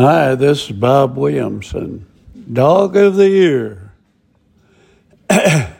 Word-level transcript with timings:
Hi, 0.00 0.36
this 0.36 0.66
is 0.66 0.76
Bob 0.76 1.16
Williamson, 1.16 2.06
Dog 2.52 2.94
of 2.94 3.16
the 3.16 3.28
Year. 3.28 3.94
I 5.28 5.72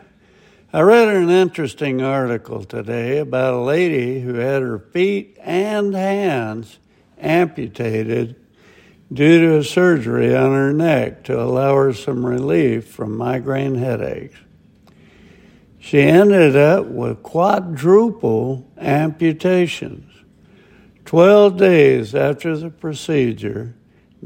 read 0.72 1.06
an 1.06 1.30
interesting 1.30 2.02
article 2.02 2.64
today 2.64 3.18
about 3.18 3.54
a 3.54 3.60
lady 3.60 4.18
who 4.18 4.34
had 4.34 4.62
her 4.62 4.80
feet 4.80 5.38
and 5.40 5.94
hands 5.94 6.80
amputated 7.20 8.34
due 9.12 9.38
to 9.38 9.58
a 9.58 9.62
surgery 9.62 10.34
on 10.34 10.50
her 10.50 10.72
neck 10.72 11.22
to 11.26 11.40
allow 11.40 11.76
her 11.76 11.92
some 11.92 12.26
relief 12.26 12.88
from 12.88 13.16
migraine 13.16 13.76
headaches. 13.76 14.40
She 15.78 16.00
ended 16.00 16.56
up 16.56 16.86
with 16.86 17.22
quadruple 17.22 18.68
amputations. 18.78 20.12
Twelve 21.04 21.56
days 21.56 22.16
after 22.16 22.56
the 22.56 22.70
procedure, 22.70 23.76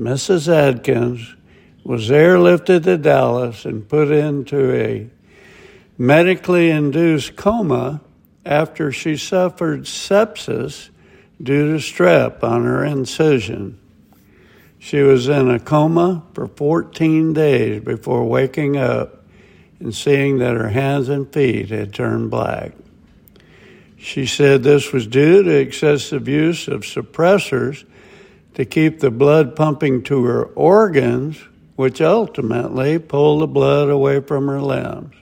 Mrs. 0.02 0.48
Adkins 0.48 1.36
was 1.84 2.10
airlifted 2.10 2.82
to 2.84 2.98
Dallas 2.98 3.64
and 3.64 3.88
put 3.88 4.10
into 4.10 4.74
a 4.74 5.08
medically 5.96 6.70
induced 6.70 7.36
coma 7.36 8.00
after 8.44 8.90
she 8.90 9.16
suffered 9.16 9.82
sepsis 9.82 10.90
due 11.40 11.72
to 11.72 11.78
strep 11.78 12.42
on 12.42 12.64
her 12.64 12.84
incision. 12.84 13.78
She 14.80 15.00
was 15.02 15.28
in 15.28 15.48
a 15.48 15.60
coma 15.60 16.24
for 16.34 16.48
14 16.48 17.32
days 17.32 17.84
before 17.84 18.24
waking 18.24 18.76
up 18.76 19.22
and 19.78 19.94
seeing 19.94 20.38
that 20.38 20.56
her 20.56 20.70
hands 20.70 21.08
and 21.08 21.32
feet 21.32 21.70
had 21.70 21.94
turned 21.94 22.30
black. 22.30 22.72
She 23.96 24.26
said 24.26 24.64
this 24.64 24.92
was 24.92 25.06
due 25.06 25.44
to 25.44 25.50
excessive 25.50 26.26
use 26.26 26.66
of 26.66 26.80
suppressors 26.80 27.84
to 28.54 28.64
keep 28.64 29.00
the 29.00 29.10
blood 29.10 29.56
pumping 29.56 30.02
to 30.04 30.24
her 30.24 30.44
organs, 30.44 31.38
which 31.76 32.00
ultimately 32.00 32.98
pulled 32.98 33.42
the 33.42 33.46
blood 33.46 33.88
away 33.88 34.20
from 34.20 34.46
her 34.48 34.60
limbs. 34.60 35.14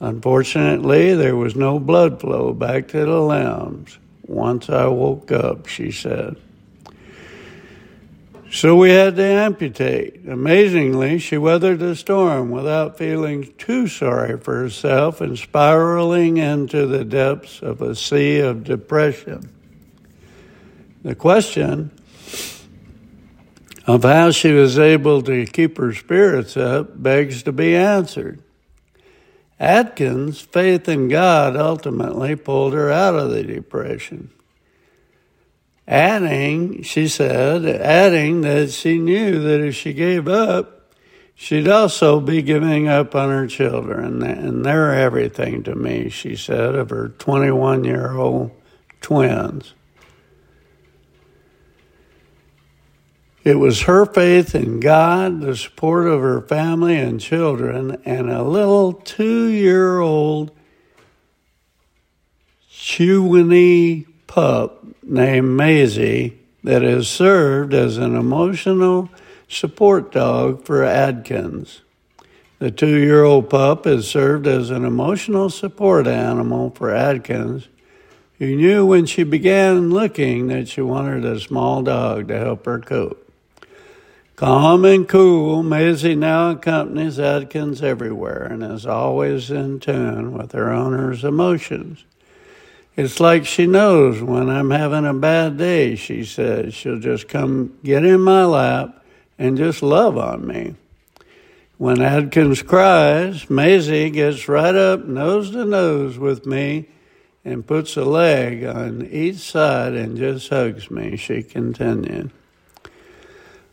Unfortunately, 0.00 1.14
there 1.14 1.36
was 1.36 1.54
no 1.54 1.78
blood 1.78 2.20
flow 2.20 2.52
back 2.52 2.88
to 2.88 3.04
the 3.04 3.20
limbs 3.20 3.98
once 4.26 4.70
I 4.70 4.86
woke 4.86 5.30
up, 5.30 5.66
she 5.66 5.90
said. 5.90 6.36
So 8.50 8.74
we 8.76 8.90
had 8.90 9.14
to 9.16 9.22
amputate. 9.22 10.26
Amazingly, 10.26 11.18
she 11.18 11.38
weathered 11.38 11.78
the 11.78 11.94
storm 11.94 12.50
without 12.50 12.98
feeling 12.98 13.52
too 13.58 13.86
sorry 13.86 14.38
for 14.38 14.56
herself 14.56 15.20
and 15.20 15.38
spiraling 15.38 16.38
into 16.38 16.86
the 16.86 17.04
depths 17.04 17.62
of 17.62 17.80
a 17.80 17.94
sea 17.94 18.40
of 18.40 18.64
depression. 18.64 19.52
The 21.02 21.14
question 21.14 21.92
of 23.86 24.02
how 24.02 24.30
she 24.30 24.52
was 24.52 24.78
able 24.78 25.22
to 25.22 25.46
keep 25.46 25.78
her 25.78 25.94
spirits 25.94 26.56
up 26.56 27.02
begs 27.02 27.42
to 27.44 27.52
be 27.52 27.74
answered. 27.74 28.42
Adkins' 29.58 30.40
faith 30.40 30.88
in 30.88 31.08
God 31.08 31.56
ultimately 31.56 32.34
pulled 32.34 32.72
her 32.72 32.90
out 32.90 33.14
of 33.14 33.30
the 33.30 33.42
depression. 33.42 34.30
Adding, 35.86 36.82
she 36.82 37.08
said, 37.08 37.66
adding 37.66 38.42
that 38.42 38.70
she 38.70 38.98
knew 38.98 39.40
that 39.40 39.60
if 39.60 39.74
she 39.74 39.92
gave 39.92 40.28
up, 40.28 40.94
she'd 41.34 41.68
also 41.68 42.20
be 42.20 42.42
giving 42.42 42.88
up 42.88 43.14
on 43.14 43.28
her 43.28 43.46
children. 43.46 44.22
And 44.22 44.64
they're 44.64 44.94
everything 44.94 45.62
to 45.64 45.74
me, 45.74 46.08
she 46.08 46.36
said, 46.36 46.74
of 46.74 46.90
her 46.90 47.08
21 47.08 47.84
year 47.84 48.16
old 48.16 48.52
twins. 49.00 49.74
It 53.42 53.58
was 53.58 53.82
her 53.82 54.04
faith 54.04 54.54
in 54.54 54.80
God, 54.80 55.40
the 55.40 55.56
support 55.56 56.06
of 56.06 56.20
her 56.20 56.42
family 56.42 56.98
and 56.98 57.18
children, 57.18 58.00
and 58.04 58.30
a 58.30 58.42
little 58.42 58.92
two 58.92 59.46
year 59.46 59.98
old 59.98 60.50
Chiweenie 62.70 64.06
pup 64.26 64.84
named 65.02 65.56
Maisie 65.56 66.38
that 66.64 66.82
has 66.82 67.08
served 67.08 67.72
as 67.72 67.96
an 67.96 68.14
emotional 68.14 69.08
support 69.48 70.12
dog 70.12 70.66
for 70.66 70.84
Adkins. 70.84 71.80
The 72.58 72.70
two 72.70 72.98
year 72.98 73.24
old 73.24 73.48
pup 73.48 73.86
has 73.86 74.06
served 74.06 74.46
as 74.46 74.68
an 74.68 74.84
emotional 74.84 75.48
support 75.48 76.06
animal 76.06 76.70
for 76.70 76.94
Adkins, 76.94 77.68
who 78.38 78.54
knew 78.54 78.84
when 78.84 79.06
she 79.06 79.22
began 79.22 79.88
looking 79.88 80.48
that 80.48 80.68
she 80.68 80.82
wanted 80.82 81.24
a 81.24 81.40
small 81.40 81.82
dog 81.82 82.28
to 82.28 82.38
help 82.38 82.66
her 82.66 82.78
cope. 82.78 83.29
Calm 84.40 84.86
and 84.86 85.06
cool, 85.06 85.62
Maisie 85.62 86.14
now 86.14 86.52
accompanies 86.52 87.20
Adkins 87.20 87.82
everywhere 87.82 88.44
and 88.44 88.62
is 88.62 88.86
always 88.86 89.50
in 89.50 89.78
tune 89.80 90.32
with 90.32 90.52
her 90.52 90.72
owner's 90.72 91.24
emotions. 91.24 92.06
It's 92.96 93.20
like 93.20 93.44
she 93.44 93.66
knows 93.66 94.22
when 94.22 94.48
I'm 94.48 94.70
having 94.70 95.04
a 95.04 95.12
bad 95.12 95.58
day, 95.58 95.94
she 95.94 96.24
says. 96.24 96.72
She'll 96.72 96.98
just 96.98 97.28
come 97.28 97.76
get 97.84 98.02
in 98.02 98.22
my 98.22 98.46
lap 98.46 99.04
and 99.38 99.58
just 99.58 99.82
love 99.82 100.16
on 100.16 100.46
me. 100.46 100.74
When 101.76 102.00
Adkins 102.00 102.62
cries, 102.62 103.50
Maisie 103.50 104.08
gets 104.08 104.48
right 104.48 104.74
up 104.74 105.04
nose 105.04 105.50
to 105.50 105.66
nose 105.66 106.18
with 106.18 106.46
me 106.46 106.88
and 107.44 107.66
puts 107.66 107.94
a 107.94 108.06
leg 108.06 108.64
on 108.64 109.04
each 109.04 109.36
side 109.36 109.92
and 109.92 110.16
just 110.16 110.48
hugs 110.48 110.90
me, 110.90 111.18
she 111.18 111.42
continued. 111.42 112.30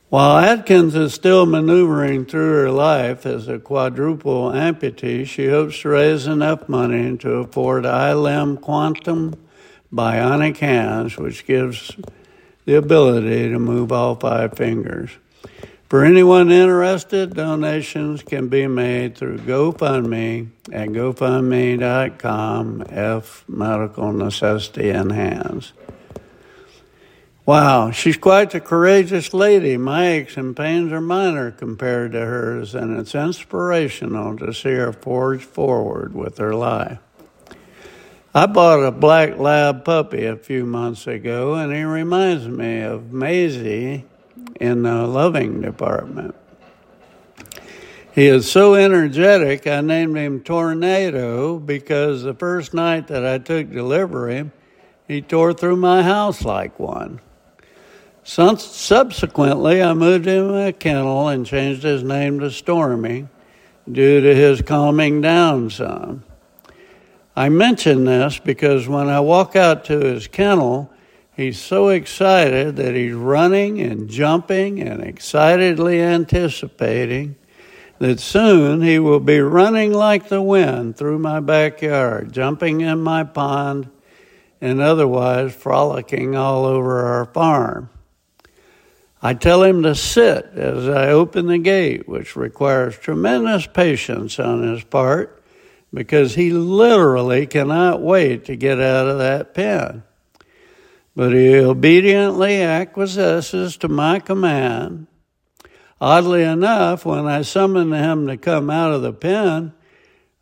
While 0.09 0.37
Adkins 0.37 0.95
is 0.95 1.13
still 1.13 1.45
maneuvering 1.45 2.27
through 2.27 2.63
her 2.63 2.71
life 2.71 3.25
as 3.25 3.49
a 3.49 3.59
quadruple 3.59 4.51
amputee, 4.51 5.27
she 5.27 5.49
hopes 5.49 5.81
to 5.81 5.89
raise 5.89 6.27
enough 6.27 6.69
money 6.69 7.17
to 7.17 7.31
afford 7.31 7.85
i-Limb 7.85 8.55
Quantum 8.57 9.35
bionic 9.93 10.59
hands, 10.59 11.17
which 11.17 11.45
gives 11.45 11.97
the 12.63 12.75
ability 12.75 13.49
to 13.49 13.59
move 13.59 13.91
all 13.91 14.15
five 14.15 14.53
fingers. 14.53 15.11
For 15.89 16.05
anyone 16.05 16.51
interested, 16.51 17.33
donations 17.33 18.23
can 18.23 18.47
be 18.47 18.65
made 18.65 19.17
through 19.17 19.39
GoFundMe 19.39 20.47
at 20.71 20.87
gofundme.com 20.87 22.85
F 22.89 23.43
Medical 23.49 24.13
Necessity. 24.13 24.89
Wow, 27.47 27.91
she's 27.91 28.17
quite 28.17 28.53
a 28.55 28.59
courageous 28.59 29.33
lady. 29.33 29.77
My 29.77 30.05
aches 30.05 30.35
and 30.35 30.53
pains 30.53 30.91
are 30.91 30.99
minor 30.99 31.49
compared 31.49 32.11
to 32.11 32.19
hers, 32.19 32.75
and 32.75 32.99
it's 32.99 33.15
inspirational 33.15 34.35
to 34.39 34.53
see 34.53 34.73
her 34.73 34.91
forge 34.91 35.45
forward 35.45 36.13
with 36.13 36.39
her 36.39 36.53
life. 36.53 36.99
I 38.35 38.47
bought 38.47 38.83
a 38.83 38.91
black 38.91 39.37
lab 39.37 39.85
puppy 39.85 40.25
a 40.25 40.35
few 40.35 40.65
months 40.65 41.07
ago, 41.07 41.53
and 41.53 41.73
he 41.73 41.83
reminds 41.83 42.49
me 42.49 42.81
of 42.81 43.13
Maisie 43.13 44.03
in 44.59 44.83
the 44.83 45.07
loving 45.07 45.61
department. 45.61 46.35
He 48.13 48.27
is 48.27 48.51
so 48.51 48.75
energetic, 48.75 49.65
I 49.65 49.79
named 49.79 50.17
him 50.17 50.41
Tornado 50.41 51.59
because 51.59 52.23
the 52.23 52.33
first 52.33 52.73
night 52.73 53.07
that 53.07 53.25
I 53.25 53.37
took 53.37 53.71
delivery, 53.71 54.51
he 55.07 55.21
tore 55.21 55.53
through 55.53 55.77
my 55.77 56.03
house 56.03 56.43
like 56.43 56.77
one. 56.77 57.21
Subsequently, 58.29 59.81
I 59.81 59.93
moved 59.93 60.25
him 60.25 60.49
to 60.49 60.67
a 60.67 60.73
kennel 60.73 61.29
and 61.29 61.45
changed 61.45 61.83
his 61.83 62.03
name 62.03 62.41
to 62.41 62.51
Stormy 62.51 63.29
due 63.89 64.19
to 64.19 64.35
his 64.35 64.61
calming 64.61 65.21
down 65.21 65.69
some. 65.69 66.25
I 67.37 67.47
mention 67.47 68.03
this 68.03 68.37
because 68.37 68.85
when 68.85 69.07
I 69.07 69.21
walk 69.21 69.55
out 69.55 69.85
to 69.85 70.01
his 70.01 70.27
kennel, 70.27 70.91
he's 71.37 71.57
so 71.57 71.87
excited 71.87 72.75
that 72.75 72.95
he's 72.95 73.13
running 73.13 73.79
and 73.79 74.09
jumping 74.09 74.81
and 74.81 75.01
excitedly 75.01 76.01
anticipating 76.01 77.37
that 77.99 78.19
soon 78.19 78.81
he 78.81 78.99
will 78.99 79.21
be 79.21 79.39
running 79.39 79.93
like 79.93 80.27
the 80.27 80.41
wind 80.41 80.97
through 80.97 81.19
my 81.19 81.39
backyard, 81.39 82.33
jumping 82.33 82.81
in 82.81 82.99
my 82.99 83.23
pond, 83.23 83.89
and 84.59 84.81
otherwise 84.81 85.55
frolicking 85.55 86.35
all 86.35 86.65
over 86.65 87.05
our 87.05 87.23
farm. 87.23 87.89
I 89.21 89.33
tell 89.33 89.63
him 89.63 89.83
to 89.83 89.95
sit 89.95 90.45
as 90.53 90.87
I 90.87 91.07
open 91.09 91.47
the 91.47 91.57
gate, 91.57 92.07
which 92.07 92.35
requires 92.35 92.97
tremendous 92.97 93.65
patience 93.65 94.39
on 94.39 94.61
his 94.61 94.83
part 94.83 95.43
because 95.93 96.35
he 96.35 96.51
literally 96.51 97.47
cannot 97.47 98.01
wait 98.01 98.45
to 98.45 98.55
get 98.55 98.79
out 98.79 99.07
of 99.07 99.17
that 99.17 99.53
pen. 99.53 100.03
But 101.15 101.33
he 101.33 101.57
obediently 101.57 102.61
acquiesces 102.61 103.77
to 103.77 103.87
my 103.87 104.19
command. 104.19 105.07
Oddly 105.99 106.43
enough, 106.43 107.05
when 107.05 107.25
I 107.25 107.41
summon 107.41 107.91
him 107.91 108.27
to 108.27 108.37
come 108.37 108.69
out 108.69 108.93
of 108.93 109.01
the 109.01 109.13
pen, 109.13 109.73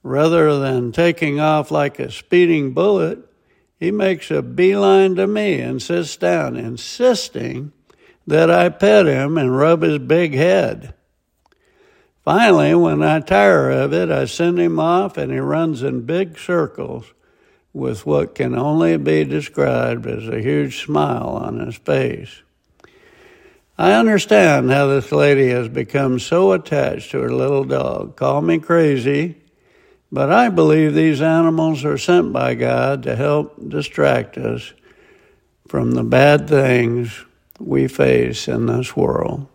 rather 0.04 0.60
than 0.60 0.92
taking 0.92 1.40
off 1.40 1.72
like 1.72 1.98
a 1.98 2.12
speeding 2.12 2.74
bullet, 2.74 3.20
he 3.80 3.92
makes 3.92 4.30
a 4.32 4.42
beeline 4.42 5.16
to 5.16 5.28
me 5.28 5.62
and 5.62 5.82
sits 5.82 6.18
down, 6.18 6.58
insisting 6.58 7.72
that 8.28 8.50
I 8.50 8.70
pet 8.70 9.06
him 9.06 9.38
and 9.38 9.56
rub 9.56 9.82
his 9.82 10.00
big 10.00 10.34
head. 10.34 10.94
Finally, 12.24 12.74
when 12.74 13.04
I 13.04 13.20
tire 13.20 13.70
of 13.70 13.94
it, 13.94 14.10
I 14.10 14.26
send 14.26 14.60
him 14.60 14.80
off 14.80 15.16
and 15.18 15.32
he 15.32 15.38
runs 15.38 15.84
in 15.84 16.08
big 16.08 16.40
circles 16.40 17.14
with 17.72 18.06
what 18.06 18.34
can 18.34 18.58
only 18.58 18.98
be 18.98 19.24
described 19.24 20.08
as 20.08 20.28
a 20.28 20.42
huge 20.42 20.84
smile 20.84 21.40
on 21.44 21.60
his 21.60 21.76
face. 21.76 22.42
I 23.78 23.92
understand 23.92 24.72
how 24.72 24.88
this 24.88 25.12
lady 25.12 25.50
has 25.50 25.68
become 25.68 26.18
so 26.18 26.54
attached 26.54 27.12
to 27.12 27.20
her 27.20 27.34
little 27.34 27.66
dog. 27.66 28.16
Call 28.16 28.42
me 28.42 28.58
crazy, 28.58 29.36
but 30.12 30.32
I 30.32 30.50
believe 30.50 30.94
these 30.94 31.22
animals 31.22 31.84
are 31.84 31.98
sent 31.98 32.32
by 32.32 32.56
God 32.56 33.04
to 33.04 33.16
help 33.16 33.70
distract 33.70 34.38
us 34.38 34.74
from 35.68 35.92
the 35.92 36.04
bad 36.04 36.48
things 36.48 37.26
we 37.60 37.88
face 37.88 38.48
in 38.48 38.66
this 38.66 38.96
world. 38.96 39.48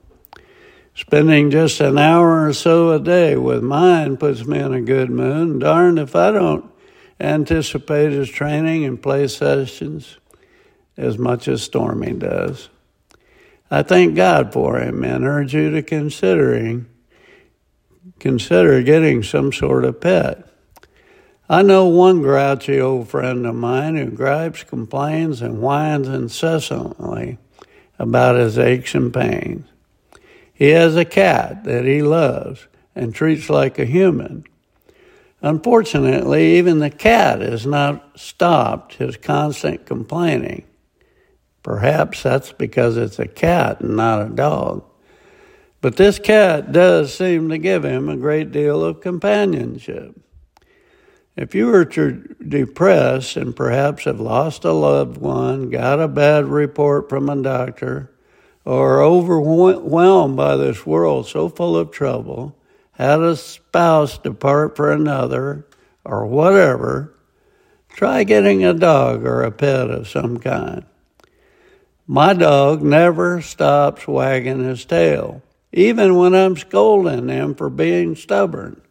Spending 0.94 1.50
just 1.50 1.80
an 1.80 1.98
hour 1.98 2.46
or 2.46 2.52
so 2.52 2.92
a 2.92 3.00
day 3.00 3.36
with 3.36 3.62
mine 3.62 4.16
puts 4.16 4.44
me 4.44 4.58
in 4.58 4.74
a 4.74 4.80
good 4.80 5.10
mood. 5.10 5.60
Darn 5.60 5.98
if 5.98 6.14
I 6.16 6.30
don't 6.30 6.70
anticipate 7.18 8.12
his 8.12 8.28
training 8.28 8.84
and 8.84 9.02
play 9.02 9.28
sessions 9.28 10.18
as 10.96 11.18
much 11.18 11.48
as 11.48 11.62
Stormy 11.62 12.12
does. 12.12 12.68
I 13.70 13.82
thank 13.82 14.16
God 14.16 14.52
for 14.52 14.80
him 14.80 15.04
and 15.04 15.24
urge 15.24 15.54
you 15.54 15.70
to 15.70 15.82
considering 15.82 16.86
consider 18.18 18.82
getting 18.82 19.22
some 19.22 19.52
sort 19.52 19.84
of 19.84 20.00
pet. 20.00 20.46
I 21.48 21.62
know 21.62 21.86
one 21.86 22.20
grouchy 22.20 22.80
old 22.80 23.08
friend 23.08 23.46
of 23.46 23.54
mine 23.54 23.96
who 23.96 24.10
gripes, 24.10 24.62
complains, 24.64 25.40
and 25.40 25.60
whines 25.60 26.08
incessantly 26.08 27.38
about 28.00 28.34
his 28.36 28.58
aches 28.58 28.94
and 28.94 29.12
pains. 29.12 29.66
He 30.54 30.70
has 30.70 30.96
a 30.96 31.04
cat 31.04 31.64
that 31.64 31.84
he 31.84 32.00
loves 32.00 32.66
and 32.94 33.14
treats 33.14 33.50
like 33.50 33.78
a 33.78 33.84
human. 33.84 34.44
Unfortunately, 35.42 36.56
even 36.56 36.78
the 36.78 36.90
cat 36.90 37.42
has 37.42 37.66
not 37.66 38.18
stopped 38.18 38.94
his 38.94 39.18
constant 39.18 39.84
complaining. 39.84 40.64
Perhaps 41.62 42.22
that's 42.22 42.52
because 42.52 42.96
it's 42.96 43.18
a 43.18 43.28
cat 43.28 43.80
and 43.80 43.96
not 43.96 44.26
a 44.26 44.30
dog. 44.30 44.82
But 45.82 45.96
this 45.96 46.18
cat 46.18 46.72
does 46.72 47.14
seem 47.14 47.50
to 47.50 47.58
give 47.58 47.84
him 47.84 48.08
a 48.08 48.16
great 48.16 48.50
deal 48.50 48.82
of 48.82 49.02
companionship. 49.02 50.18
If 51.36 51.54
you 51.54 51.72
are 51.74 51.84
depressed 51.84 53.36
and 53.36 53.54
perhaps 53.54 54.04
have 54.04 54.20
lost 54.20 54.64
a 54.64 54.72
loved 54.72 55.16
one, 55.16 55.70
got 55.70 56.00
a 56.00 56.08
bad 56.08 56.46
report 56.46 57.08
from 57.08 57.28
a 57.28 57.40
doctor, 57.40 58.10
or 58.64 59.00
overwhelmed 59.00 60.36
by 60.36 60.56
this 60.56 60.84
world 60.84 61.26
so 61.26 61.48
full 61.48 61.76
of 61.76 61.90
trouble, 61.90 62.56
had 62.92 63.20
a 63.20 63.36
spouse 63.36 64.18
depart 64.18 64.76
for 64.76 64.90
another, 64.90 65.66
or 66.04 66.26
whatever, 66.26 67.14
try 67.88 68.24
getting 68.24 68.64
a 68.64 68.74
dog 68.74 69.24
or 69.24 69.42
a 69.42 69.50
pet 69.50 69.88
of 69.88 70.08
some 70.08 70.38
kind. 70.38 70.84
My 72.06 72.34
dog 72.34 72.82
never 72.82 73.40
stops 73.40 74.08
wagging 74.08 74.64
his 74.64 74.84
tail, 74.84 75.42
even 75.72 76.16
when 76.16 76.34
I'm 76.34 76.56
scolding 76.56 77.28
him 77.28 77.54
for 77.54 77.70
being 77.70 78.16
stubborn. 78.16 78.82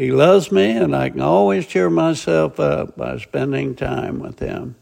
He 0.00 0.12
loves 0.12 0.50
me, 0.50 0.70
and 0.70 0.96
I 0.96 1.10
can 1.10 1.20
always 1.20 1.66
cheer 1.66 1.90
myself 1.90 2.58
up 2.58 2.96
by 2.96 3.18
spending 3.18 3.74
time 3.74 4.18
with 4.18 4.38
him. 4.38 4.76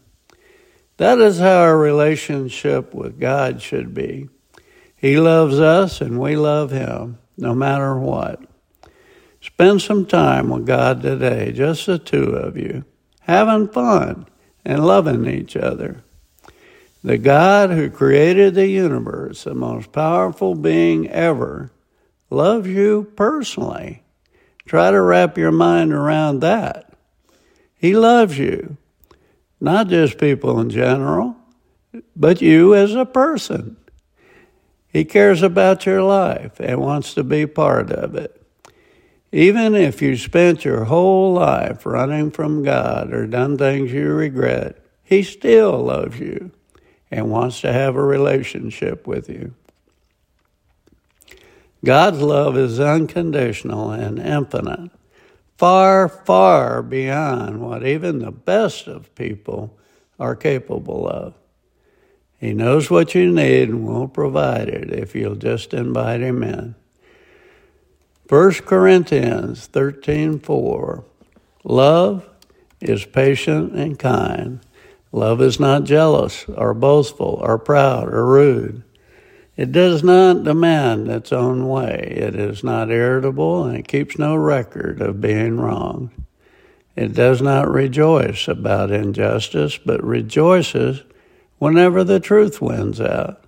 That 0.95 1.19
is 1.19 1.39
how 1.39 1.57
our 1.57 1.77
relationship 1.77 2.93
with 2.93 3.19
God 3.19 3.61
should 3.61 3.93
be. 3.93 4.29
He 4.95 5.19
loves 5.19 5.59
us, 5.59 5.99
and 5.99 6.21
we 6.21 6.37
love 6.37 6.71
him, 6.71 7.17
no 7.35 7.53
matter 7.53 7.99
what. 7.99 8.41
Spend 9.41 9.81
some 9.81 10.05
time 10.05 10.51
with 10.51 10.65
God 10.65 11.01
today, 11.01 11.51
just 11.51 11.85
the 11.85 11.99
two 11.99 12.29
of 12.29 12.55
you, 12.55 12.85
having 13.23 13.67
fun 13.67 14.25
and 14.63 14.87
loving 14.87 15.27
each 15.27 15.57
other. 15.57 16.01
The 17.03 17.17
God 17.17 17.71
who 17.71 17.89
created 17.89 18.55
the 18.55 18.67
universe, 18.67 19.43
the 19.43 19.53
most 19.53 19.91
powerful 19.91 20.55
being 20.55 21.09
ever, 21.09 21.73
loves 22.29 22.69
you 22.69 23.11
personally. 23.17 24.03
Try 24.69 24.91
to 24.91 25.01
wrap 25.01 25.35
your 25.35 25.51
mind 25.51 25.93
around 25.93 26.41
that. 26.41 26.93
He 27.73 27.95
loves 27.95 28.37
you, 28.37 28.77
not 29.59 29.87
just 29.87 30.19
people 30.19 30.59
in 30.59 30.69
general, 30.69 31.35
but 32.15 32.39
you 32.39 32.75
as 32.75 32.93
a 32.93 33.03
person. 33.03 33.77
He 34.87 35.05
cares 35.05 35.41
about 35.41 35.87
your 35.87 36.03
life 36.03 36.59
and 36.59 36.79
wants 36.79 37.15
to 37.15 37.23
be 37.23 37.47
part 37.47 37.89
of 37.89 38.13
it. 38.13 38.45
Even 39.31 39.73
if 39.73 40.03
you 40.03 40.15
spent 40.15 40.63
your 40.63 40.83
whole 40.83 41.33
life 41.33 41.83
running 41.83 42.29
from 42.29 42.61
God 42.61 43.11
or 43.11 43.25
done 43.25 43.57
things 43.57 43.91
you 43.91 44.13
regret, 44.13 44.85
He 45.03 45.23
still 45.23 45.83
loves 45.85 46.19
you 46.19 46.51
and 47.09 47.31
wants 47.31 47.61
to 47.61 47.73
have 47.73 47.95
a 47.95 48.03
relationship 48.03 49.07
with 49.07 49.29
you. 49.29 49.55
God's 51.83 52.21
love 52.21 52.57
is 52.57 52.79
unconditional 52.79 53.91
and 53.91 54.19
infinite, 54.19 54.91
far, 55.57 56.09
far 56.09 56.83
beyond 56.83 57.61
what 57.61 57.85
even 57.85 58.19
the 58.19 58.31
best 58.31 58.87
of 58.87 59.13
people 59.15 59.77
are 60.19 60.35
capable 60.35 61.07
of. 61.07 61.33
He 62.37 62.53
knows 62.53 62.89
what 62.89 63.15
you 63.15 63.31
need 63.31 63.69
and 63.69 63.85
will 63.85 64.07
provide 64.07 64.69
it 64.69 64.91
if 64.91 65.15
you'll 65.15 65.35
just 65.35 65.73
invite 65.73 66.21
him 66.21 66.43
in. 66.43 66.75
1 68.27 68.51
Corinthians 68.65 69.67
13:4 69.67 71.03
Love 71.63 72.29
is 72.79 73.05
patient 73.05 73.73
and 73.73 73.97
kind. 73.97 74.59
Love 75.11 75.41
is 75.41 75.59
not 75.59 75.83
jealous 75.83 76.45
or 76.49 76.73
boastful 76.73 77.39
or 77.41 77.57
proud 77.57 78.07
or 78.07 78.25
rude. 78.25 78.83
It 79.59 79.73
does 79.73 80.05
not 80.05 80.45
demand 80.45 81.09
its 81.09 81.33
own 81.33 81.67
way. 81.67 82.13
It 82.15 82.33
is 82.33 82.63
not 82.63 82.89
irritable 82.89 83.65
and 83.65 83.75
it 83.75 83.89
keeps 83.89 84.17
no 84.17 84.37
record 84.37 85.01
of 85.01 85.19
being 85.19 85.57
wronged. 85.57 86.11
It 86.95 87.11
does 87.11 87.41
not 87.41 87.69
rejoice 87.69 88.47
about 88.47 88.89
injustice, 88.89 89.77
but 89.77 90.01
rejoices 90.01 91.03
whenever 91.57 92.05
the 92.05 92.21
truth 92.21 92.61
wins 92.61 93.01
out. 93.01 93.43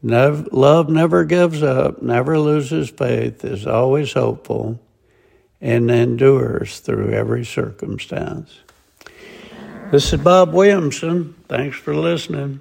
Never, 0.00 0.44
love 0.52 0.88
never 0.88 1.24
gives 1.24 1.60
up, 1.60 2.00
never 2.00 2.38
loses 2.38 2.88
faith, 2.88 3.44
is 3.44 3.66
always 3.66 4.12
hopeful, 4.12 4.78
and 5.60 5.90
endures 5.90 6.78
through 6.78 7.10
every 7.10 7.44
circumstance. 7.44 8.60
This 9.90 10.12
is 10.12 10.20
Bob 10.20 10.52
Williamson. 10.52 11.34
Thanks 11.48 11.78
for 11.78 11.96
listening. 11.96 12.60